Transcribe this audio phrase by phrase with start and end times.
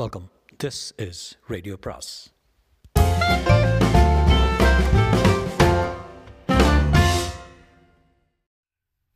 [0.00, 0.26] Welcome
[0.62, 1.18] this is
[1.52, 2.10] radio பிராஸ்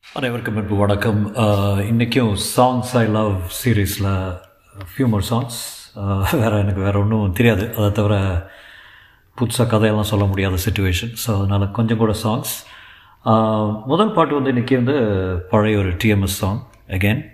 [0.04, 1.22] அனைவருக்கும் அன்பு வணக்கம்.
[1.90, 4.10] இன்றைக்கும் சாங்ஸ் ஐ லவ் சீரீஸில்
[4.90, 5.58] ஃபியூமர் சாங்ஸ்
[6.42, 7.65] வேறு எனக்கு வேறு ஒன்றும் தெரியாது.
[7.77, 8.15] அதை தவிர
[9.38, 12.54] புதுசாக கதையெல்லாம் சொல்ல முடியாத சுச்சுவேஷன் ஸோ அதனால் கொஞ்சம் கூட சாங்ஸ்
[13.93, 14.99] முதல் பாட்டு வந்து இன்றைக்கி வந்து
[15.54, 16.62] பழைய ஒரு டிஎம்எஸ் சாங்
[16.98, 17.24] அகெயின்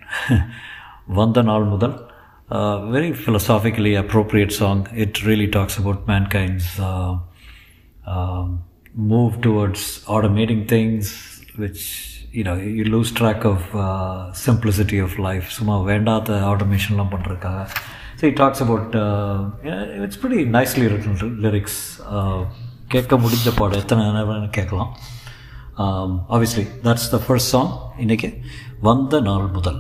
[1.21, 1.97] வந்த நாள் முதல்
[2.94, 7.14] very philosophically appropriate song it really talks about mankind's uh,
[8.14, 8.46] um,
[9.14, 9.82] move towards
[10.16, 11.08] automating things
[11.64, 11.82] which
[12.32, 17.66] you know you lose track of uh, simplicity of life சும்மா வேண்டாத ஆட்டோமேஷன்லாம் பண்ணுறதுக்காக
[18.20, 18.96] so it talks about
[20.06, 21.14] it's pretty nicely written
[21.46, 21.76] lyrics
[22.16, 22.40] uh,
[22.94, 24.92] கேட்க முடிஞ்ச பாடம் எத்தனை நேரம் கேட்கலாம்
[26.34, 27.72] obviously that's the first song
[28.04, 28.30] இன்றைக்கி
[28.88, 29.80] வந்த நாள் முதல்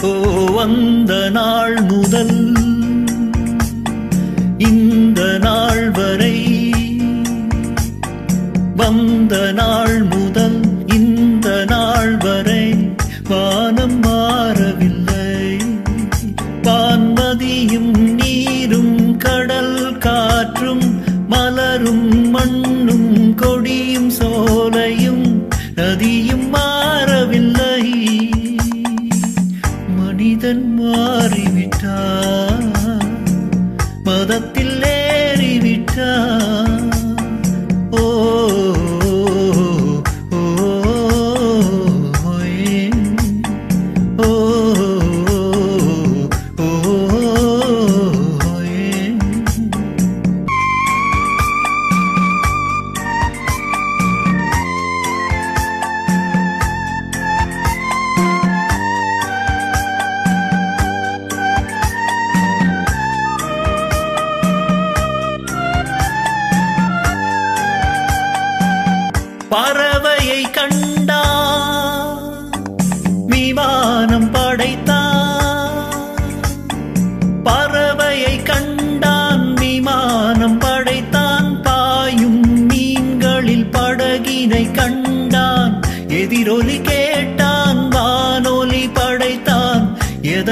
[0.00, 2.36] ஹோ, ஹோ, வந்த நாள் முதல்
[4.68, 6.36] இந்த நாள் வரை
[8.76, 9.83] வந்த நாள்
[30.54, 32.70] மனிதன் மாறிவிட்டான்.
[34.04, 36.63] மதத்தில் ஏறிவிட்டான்.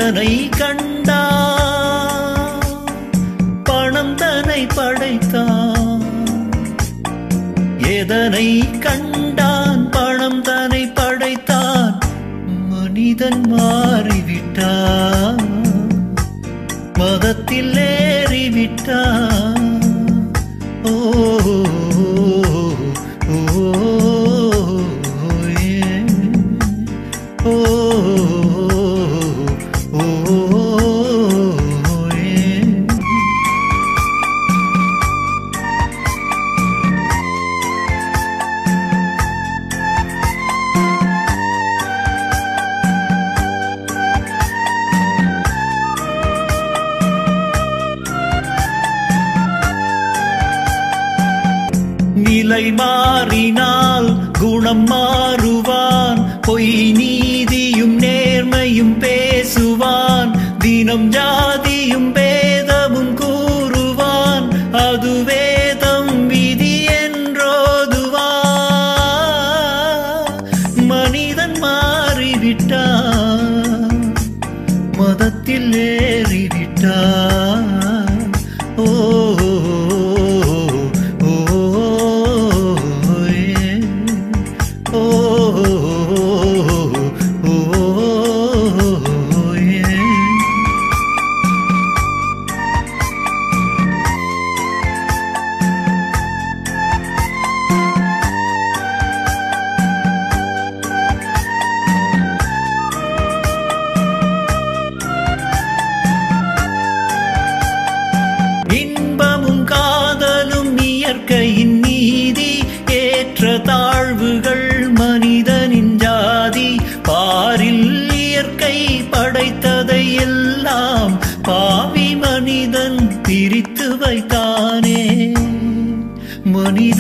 [0.03, 1.19] எதனை கண்டா
[3.65, 6.07] பணம் தனை படைத்தான்
[7.91, 8.49] எதனை
[8.79, 11.95] கண்டான் பணம் தனை படைத்தான்.
[12.71, 15.45] மனிதன் மாறிவிட்டான்
[16.99, 19.62] மதத்தில் ஏறிவிட்டான்.
[54.53, 56.39] குணம் மாறுவான்.
[56.41, 60.31] பொய் நீதியும் நேர்மையும் பேசுவான்.
[60.59, 62.22] தினம் ஜாதியும்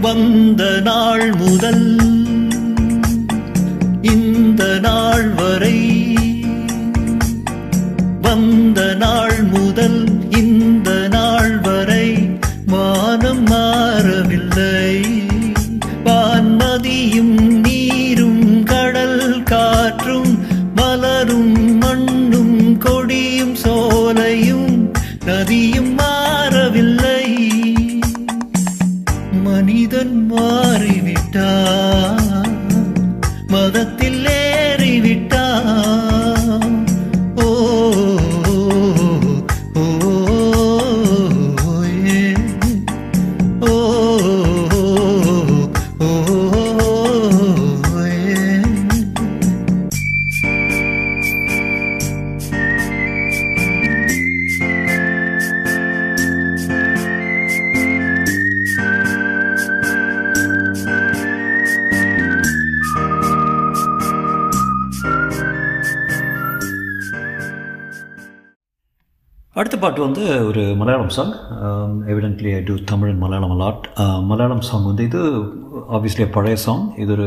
[0.00, 1.91] வந்த நாள் முதல்
[26.02, 27.24] மாறவில்லை.
[29.42, 32.21] மனிதன் மாறிவிட்டான்.
[69.92, 71.32] பாட்டு வந்து ஒரு Malayalam song
[72.06, 73.86] evidently I do Tamil and Malayalam a lot
[74.22, 75.20] Malayalam song வந்து இது
[75.90, 77.26] ஆப்வியஸ்லி பழைய சாங் இது ஒரு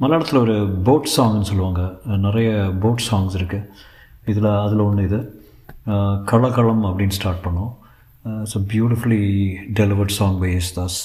[0.00, 1.82] மலையாளத்தில் ஒரு போட் சாங்னு சொல்லுவாங்க.
[2.26, 2.48] நிறைய
[2.80, 3.68] போட் சாங்ஸ் இருக்குது
[4.26, 5.20] இதில் அதில் ஒன்று இது.
[5.86, 7.72] அஹ், களகளம் அப்படின்னு ஸ்டார்ட் பண்ணோம்.
[8.42, 9.22] It's a beautifully
[9.80, 10.98] delivered song by Yesudas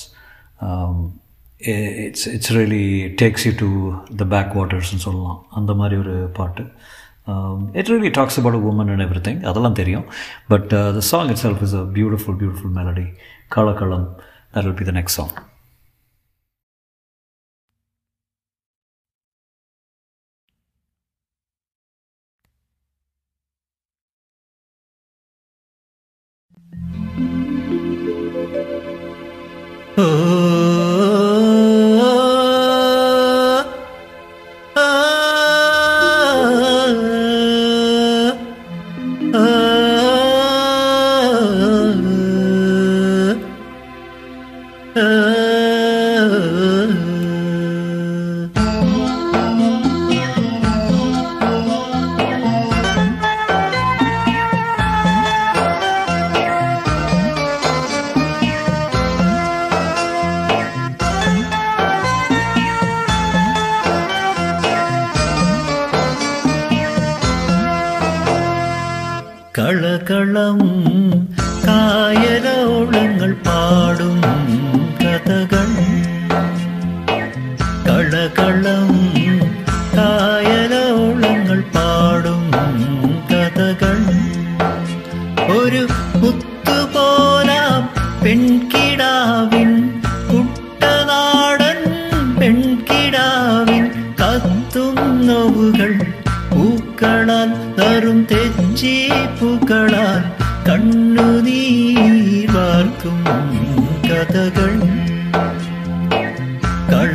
[2.05, 2.83] it's it's really
[3.21, 3.69] takes you to
[4.15, 5.39] the back வாட்டர்ஸ்னு சொல்லலாம்.
[5.51, 6.65] அந்த மாதிரி ஒரு பாட்டு.
[7.72, 10.06] it really talks about woman and everything அதெல்லாம் தெரியும்
[10.48, 13.06] but the song itself is a beautiful beautiful melody
[13.56, 14.06] களகளம்
[14.54, 15.34] that will be the next song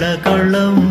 [0.01, 0.83] களகளம்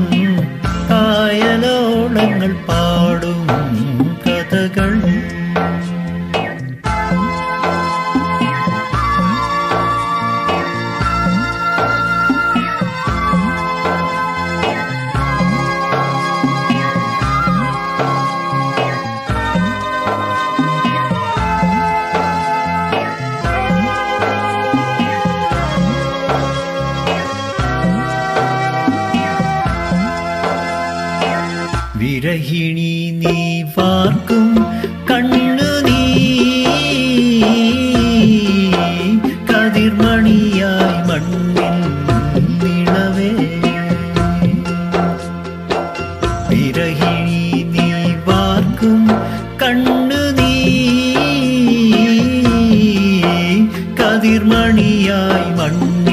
[55.79, 56.06] Thank you.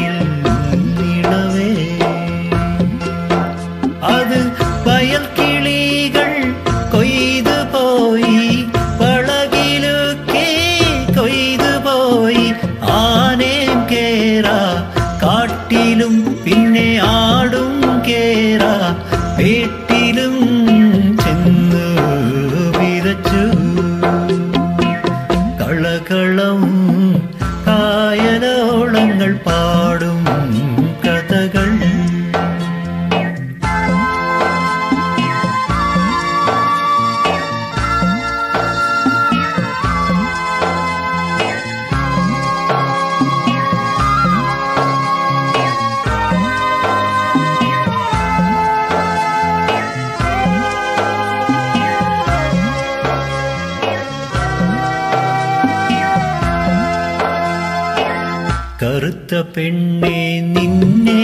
[58.85, 60.17] കറുത്ത പെണ്ണേ
[60.55, 61.21] നിന്നെ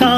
[0.00, 0.08] കാ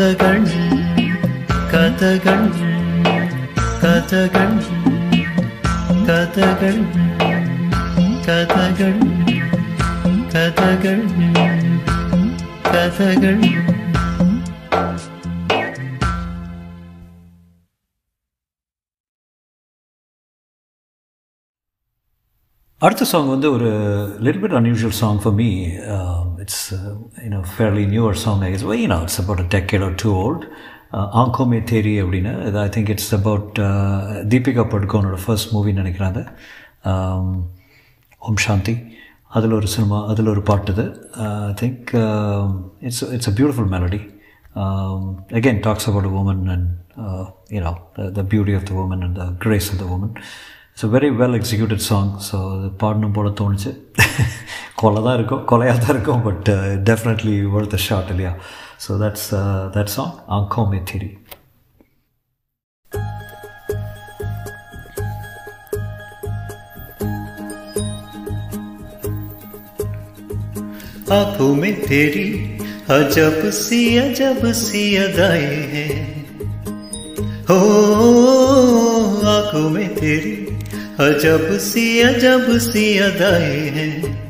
[0.00, 0.36] കഥകൾ
[1.72, 2.38] കഥകൾ
[3.82, 4.50] കഥകൾ
[6.06, 6.76] കഥകൾ
[8.26, 8.94] കഥകൾ
[10.32, 10.98] കഥകൾ
[12.66, 13.36] കഥകൾ
[22.81, 23.69] அடுத்த சாங் வந்து ஒரு
[24.19, 25.49] little bit unusual song for me
[26.37, 26.61] it's
[27.23, 30.45] you know fairly newer song I why know it's about decade or two old
[31.19, 33.59] Aankhon Mein Teri அப்படின்னு இது I think it's about
[34.27, 36.23] Deepika படுகோனோட first மூவின்னு நினைக்கிறேன் அது
[38.21, 38.75] ஓம் சாந்தி
[39.31, 40.85] அதில் ஒரு cinema அதில் ஒரு பாட்டு இது.
[41.47, 41.91] I think
[42.79, 44.01] it's it's a beautiful melody
[45.37, 46.67] again talks about woman and
[47.49, 47.73] you know
[48.13, 50.15] the beauty of the woman and the grace of the woman
[50.70, 53.72] grace of the woman it's a very well executed song so அது பாடணும் போல தோணுச்சு
[54.74, 56.48] கொலை தான் இருக்கும் கொலையாக தான் இருக்கும் but
[56.82, 58.34] definitely worth a shot இல்லையா
[58.86, 59.28] so that's
[59.76, 61.18] that song Aankhon Mein Teri
[71.10, 72.32] Aankhon में तेरी
[72.90, 76.19] अजब सी अजब सी अदाएं हैं
[77.59, 80.47] हो, आँखों में तेरी
[80.99, 84.21] अजब सी अजब सी अदाएँ हैं।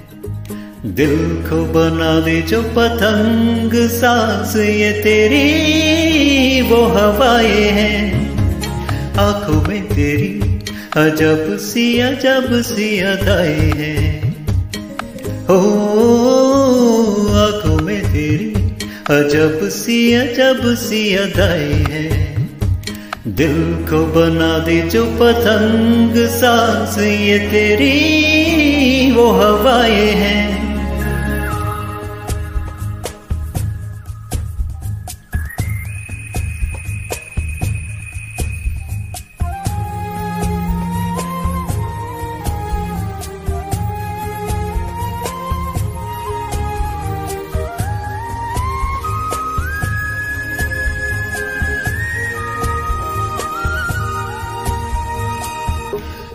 [0.86, 1.18] दिल
[1.50, 8.32] को बना दे जो पतंग, सांस ये तेरी, वो हवाएँ हैं।
[9.18, 10.42] आँखों में तेरी
[10.98, 14.46] अजब सी अजब सी अदाएँ हैं।
[15.50, 15.60] ओ
[17.28, 18.54] आँखों में तेरी
[19.10, 22.21] अजब सी अजब सी अदाएँ हैं।
[23.36, 30.61] दिल को बना दे जो पतंग सांस ये तेरी वो हवाएँ हैं।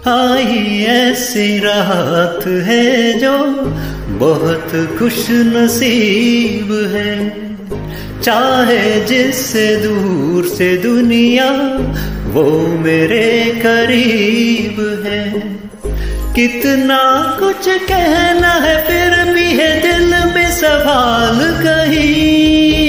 [0.08, 3.38] आई ऐसी रात है जो
[4.18, 7.28] बहुत खुश नसीब है।
[8.22, 11.50] चाहे जिससे दूर से दुनिया,
[12.26, 15.32] वो मेरे करीब है।
[16.34, 17.00] कितना
[17.38, 22.85] कुछ कहना है, फिर भी है दिल में सवाल कहीं।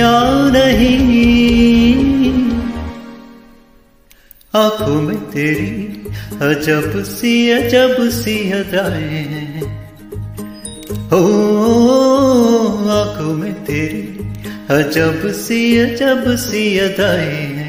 [0.00, 2.00] कहूँ या नहीं।
[4.54, 6.06] आँखों में तेरी
[6.42, 9.62] अजब सी अजब सी अदाएँ हैं
[12.90, 14.18] आँखों में तेरी
[14.70, 17.60] अजब सी अजब सी अदाएँ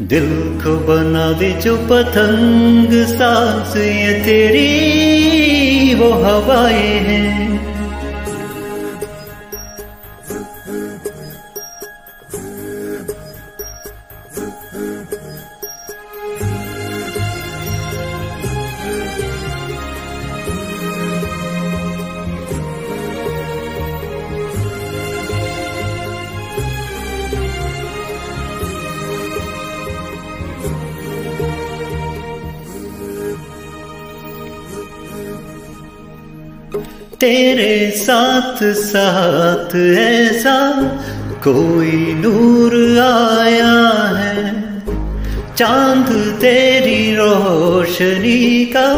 [0.00, 0.28] दिल
[0.64, 7.39] को बना दे जो पतंग, सांस ये तेरी, वो हवाएँ हैं।
[37.20, 40.58] तेरे साथ साथ ऐसा
[41.44, 43.74] कोई नूर आया
[44.18, 44.62] है।
[45.56, 48.88] चाँद तेरी रोशनी का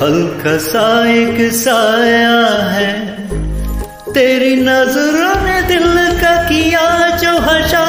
[0.00, 2.40] हल्का सा एक साया
[2.70, 2.92] है।
[4.14, 7.86] तेरी नज़रों ने दिल का किया जो हशा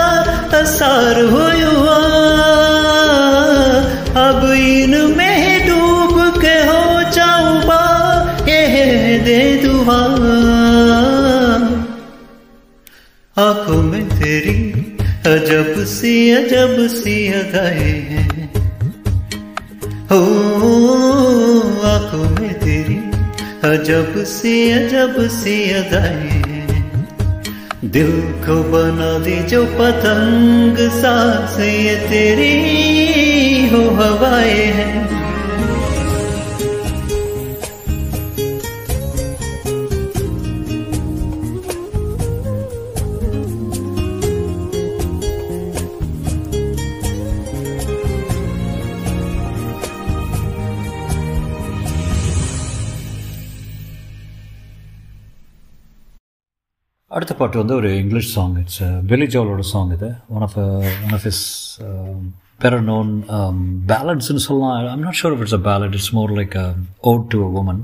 [0.53, 2.01] असर हुआ।
[15.51, 18.53] अजब सी अजब सी अदाए हैं।
[20.11, 20.19] हो,
[21.85, 22.95] आँखों में तेरी
[23.69, 27.03] अजब सी अजब सी अदाए हैं।
[27.85, 32.55] दिल को बना दी जो पतंग सा ये तेरी
[33.69, 35.10] हो, हवाएँ हैं।
[57.40, 60.56] பாட்டு வந்து ஒரு இங்கிலீஷ் சாங் இட்ஸ் பிலி ஜோலோட சாங் இது one of
[61.04, 61.42] one of is
[62.60, 63.10] fairer known
[63.86, 66.56] பேலன்ஸ்னு சொல்லலாம் I'm not sure it's a ballad it's more like
[67.02, 67.80] ode to a woman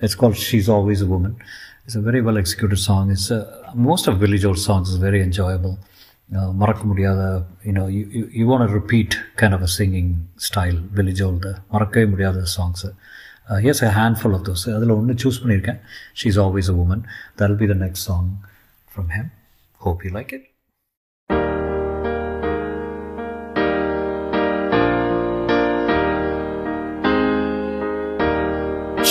[0.00, 1.36] it's called she's always a woman
[1.84, 3.30] it's a very well executed song it's
[3.88, 5.74] most of Billy Joel songs is very enjoyable
[6.54, 7.22] மறக்க முடியாத
[7.66, 7.84] you know
[8.40, 10.12] you want repeat kind of a singing
[10.48, 12.90] style Billy ஜோல்து மறக்கவே முடியாத songs
[13.56, 15.78] here's a handful of those அதில் ஒன்று choose பண்ணியிருக்கேன்
[16.20, 17.02] she is always a woman
[17.36, 18.28] that will be the next song
[18.97, 19.31] from him.
[19.85, 20.43] Hope you like it.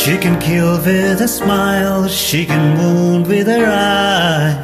[0.00, 4.54] She can kill with a smile, she can wound with her eye.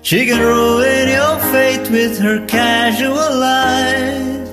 [0.00, 4.48] She can ruin your faith with her casual lies.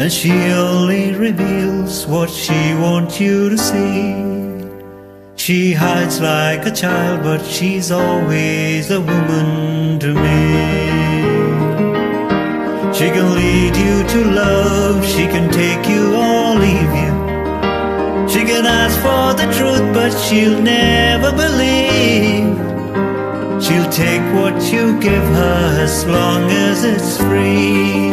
[0.00, 0.32] And she
[0.68, 4.47] only reveals what she wants you to see.
[5.38, 10.98] She hides like a child, but she's always a woman to me.
[12.92, 17.12] She can lead you to love, she can take you or leave you.
[18.28, 22.58] She can ask for the truth, but she'll never believe.
[23.62, 28.10] She'll take what you give her as long as it's free.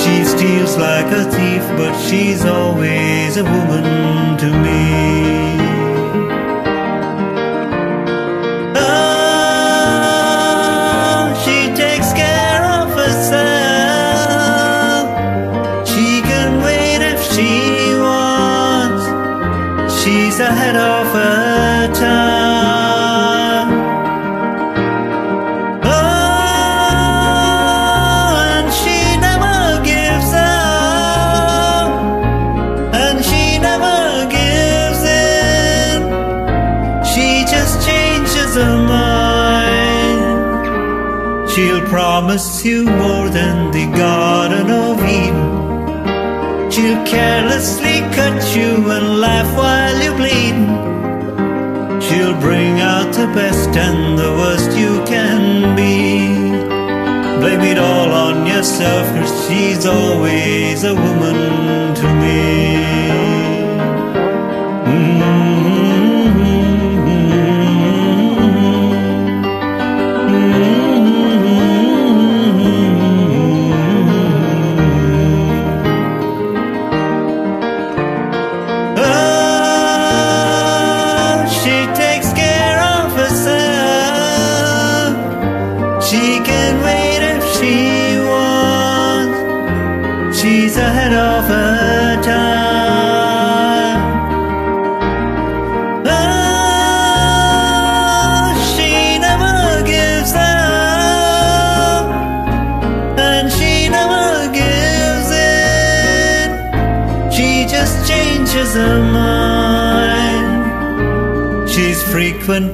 [0.00, 5.47] She steals like a thief, but she's always a woman to me.
[20.40, 23.68] Ahead of her time.
[25.82, 25.90] Oh,
[28.54, 31.90] and she never gives up,
[32.94, 36.06] and she never gives in.
[37.04, 40.22] She just changes her mind.
[41.50, 45.57] She'll promise you more than the Garden of Eden.
[46.70, 50.68] She'll carelessly cut you and laugh while you're bleeding.
[52.00, 56.28] She'll bring out the best and the worst you can be.
[57.40, 62.77] Blame it all on yourself, cause she's always a woman to me.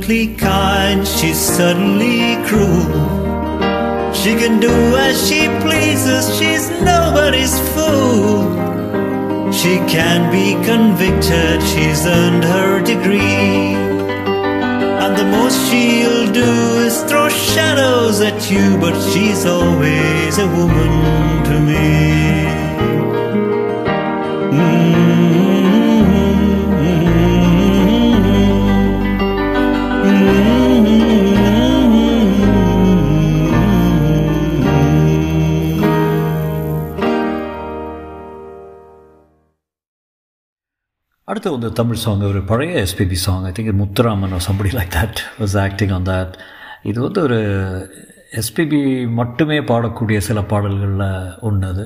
[0.04, 4.12] Kind, she's suddenly cruel.
[4.12, 8.44] She can do as she pleases, she's nobody's fool.
[9.50, 13.76] She can be convicted, she's earned her degree.
[15.02, 16.52] And the most she'll do
[16.84, 22.43] is throw shadows at you, but she's always a woman to me.
[41.28, 45.54] அடுத்து வந்து Tamil song ஒரு பழைய SPB song I think Muthuraman somebody like that was
[45.58, 46.34] acting on that
[46.82, 47.38] இது வந்து ஒரு
[48.40, 48.80] SPB
[49.20, 51.06] மட்டுமே பாடக்கூடிய சில பாடல்களில்
[51.40, 51.84] ஒன்று அது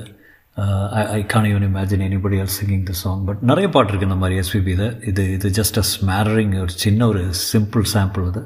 [1.01, 4.19] I I can't even imagine anybody all singing the song but நிறைய பாட்டு இருக்குது இந்த
[4.23, 7.23] மாதிரி எஸ்பிபி இது இது இது ஜஸ்ட் அ ஸ்மேரரிங் ஒரு சின்ன ஒரு
[7.53, 8.43] சிம்பிள் சாம்பிள் இது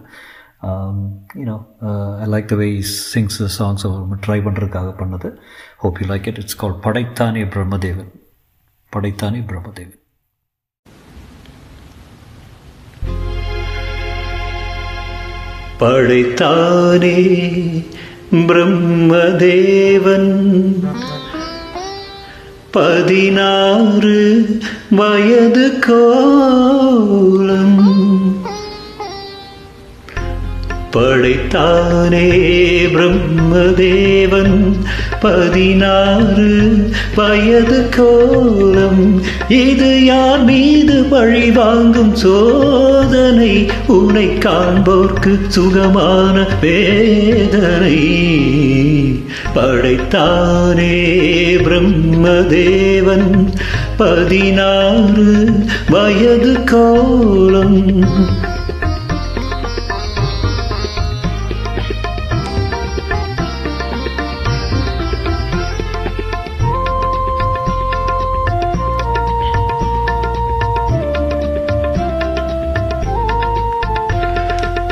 [1.41, 1.58] you know
[2.23, 2.69] I like the way
[3.13, 3.88] sings the songs
[4.27, 5.32] try பண்ணுறதுக்காக பண்ணது.
[5.77, 8.12] Hope you like it it's call படைத்தானே Brahmadevan.
[8.91, 9.99] படைத்தானே பிரம்மதேவன்.
[15.84, 17.17] படைத்தானே
[18.32, 20.39] பிரம்மதேவன்.
[22.72, 24.48] பதினாறு
[24.89, 27.92] வயது கோலம்.
[30.93, 32.29] படைத்தானே
[32.93, 34.75] பிரம்மதேவன்.
[35.21, 43.69] பதினாறு வயது கோலம் இது யார் மீது பழி வாங்கும் சோதனை?
[43.88, 47.99] உனை காண்போர்க்கு சுகமான வேதனை.
[49.56, 51.06] படைத்தானே
[51.56, 53.53] பிரம்மதேவன்.
[53.97, 55.49] பதினாறு
[55.89, 58.21] வயது கோலம்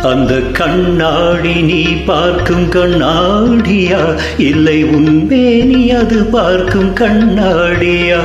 [0.03, 4.19] அந்த கண்ணாடி நீ பார்க்கும் கண்ணாடியா?
[4.37, 8.19] இல்லை உன்மேனி அது பார்க்கும் கண்ணாடியா?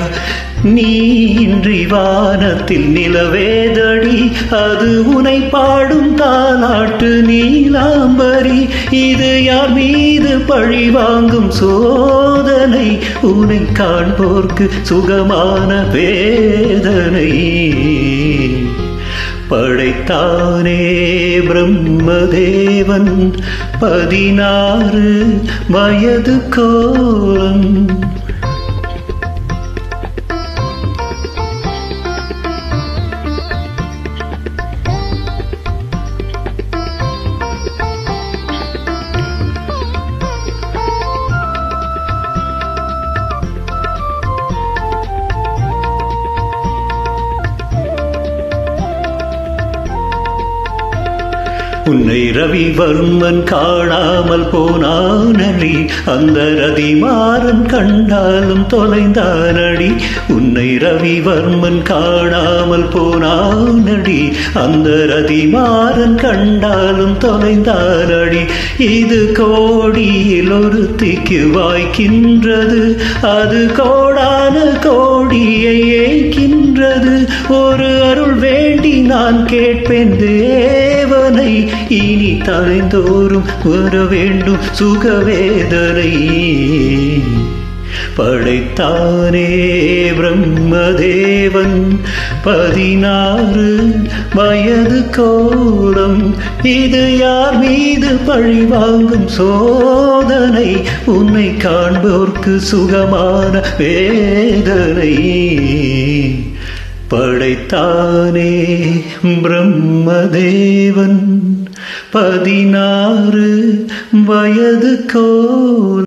[0.62, 8.68] நீ இன்றி வானத்தில் நிலவேதடி அது உனை பாடும் தாலாட்டு நீலாம்பரி.
[8.90, 12.98] இது யார் மீது பழி வாங்கும் சோதனை?
[13.22, 17.32] உனை காண்போர்க்கு சுகமான வேதனை.
[19.50, 20.78] படைத்தானே
[21.38, 23.32] பிரம்மதேவன்.
[23.80, 27.87] பதினாறு வயது கோலம்
[52.16, 59.96] உன்னை ரவிவர்மன் காணாமல் போனானடி அந்த ரதிமாறன் கண்டாலும் தொலைந்தானடி
[60.29, 68.48] உன்னை ரவிவர்மன் காணாமல் போனானடி அந்த ரதிமாறன் கண்டாலும் தொலைந்தானடி
[68.79, 72.98] இது கோடியில் ஒருத்திக்கு வாய்க்கின்றது.
[73.22, 77.29] அது கோடான கோடியை ஏய்க்கின்றது.
[77.48, 86.12] ஒரு அருள் வேண்டி நான் கேட்பேன் தேவனை இனி தழைந்தோறும் வர வேண்டும் சுகவேதனை.
[88.16, 89.48] படைத்தானே
[90.10, 91.98] பிரம்மதேவன்
[92.44, 93.96] பதினாறு
[94.34, 100.76] வயது கோலம் இது யார் மீது பழி வாங்கும் சோதனை?
[101.04, 105.14] உன்னை காண்போர்க்கு சுகமான வேதனை.
[107.12, 108.52] படைத்தானே
[109.44, 111.20] பிரம்மதேவன்
[112.16, 113.50] பதினாறு
[114.30, 116.04] வயது கோல்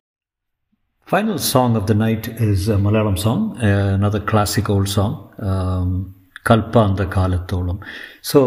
[1.08, 5.14] Final song of the night is a Malayalam song, uh, another classic old song,
[5.52, 5.88] um,
[6.48, 7.78] Kalpa and the Kalatolam.
[8.32, 8.40] So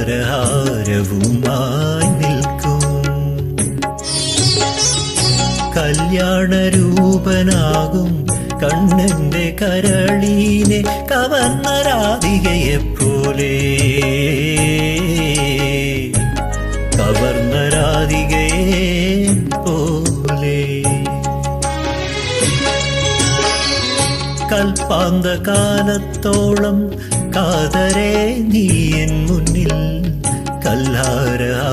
[2.20, 2.80] നിൽക്കും.
[6.78, 8.10] കല്യാണരൂപനാകും
[8.62, 10.80] കണ്ണന്റെ കരളീനെ
[11.12, 13.52] കവർന്ന രാധികയെപ്പോലെ
[16.98, 17.45] കവർന്ന
[25.06, 25.32] കൽപ്പാന്ത
[27.34, 28.14] കാതരെ
[28.44, 28.64] നീ
[29.02, 29.74] എൻ മുന്നിൽ
[30.64, 31.66] കല്ലാരഹാരവുമായി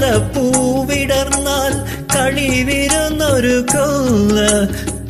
[0.00, 1.72] പൂവിടർന്നാൽ
[2.16, 4.38] കളിവിരുന്നൊരു കൊല്ല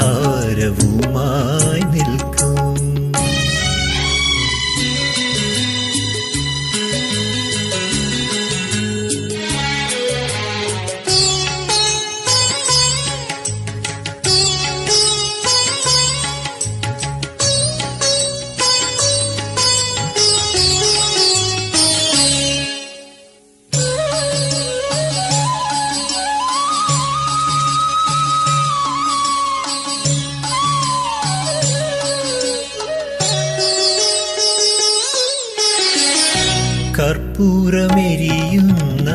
[37.41, 39.11] കർപ്പൂരമെരിയുന്ന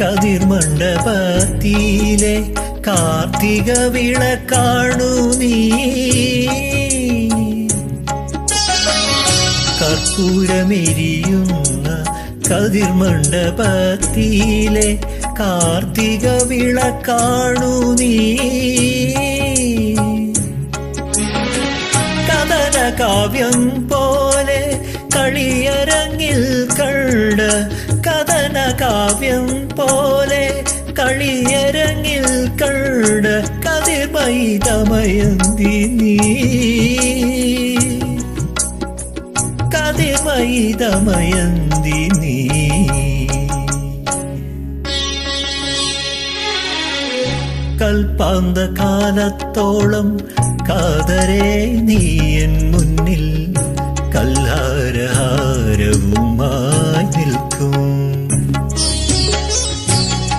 [0.00, 2.36] കതിർമണ്ഡപത്തിയിലെ
[2.86, 5.52] കാർത്തിക വിളക്കാണു നീ.
[9.80, 11.88] കർപ്പൂരമെരിയുന്ന
[12.48, 14.88] കതിർമണ്ഡപത്തിയിലെ
[15.40, 18.12] കാർത്തിക വിളക്കാണു നീ.
[22.28, 24.29] കഥന കാവ്യം പോലെ
[25.20, 27.48] കളിയരങ്ങിൽ കണ്ട്
[28.08, 30.64] കഥന കാവ്യം പോലെ
[31.00, 34.56] കളിയരങ്ങിൽ കണ്ട് കതിർമൈതമയന്തി
[35.92, 36.16] നീ.
[40.62, 42.36] കതിർമൈതമയന്തി നീ.
[47.82, 50.18] കൽപ്പാന്ത കാലത്തോളം
[50.68, 52.02] കാതരേ നീ
[52.38, 53.49] എൻ മുന്നിൽ
[55.00, 57.76] കല്ലാരഹാരവുമായി നിൽക്കും.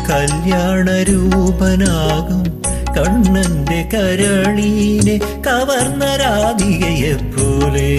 [0.10, 2.44] കല്യാണരൂപനാകും
[2.98, 5.16] കണ്ണന്റെ കരളീനെ
[5.48, 7.92] കവർന്ന രാധികയെപ്പോലെ.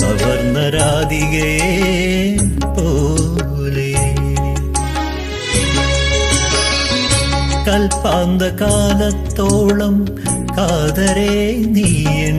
[0.00, 1.52] കവർന്ന രാധികയെ
[7.68, 10.04] കൽപ്പാന്ത കാലത്തോളം
[10.58, 11.88] കാതരേ നീ
[12.24, 12.38] എൻ